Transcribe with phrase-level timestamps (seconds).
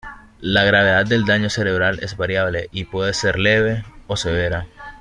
[0.39, 4.65] La gravedad del daño cerebral es variable y puede ser leve o severa.